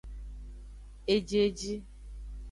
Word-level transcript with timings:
Ejieji. 1.13 1.73